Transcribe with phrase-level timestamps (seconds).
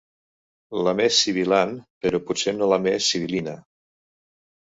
[0.87, 1.75] La més sibil·lant,
[2.07, 3.55] però potser no la més sibil·lina.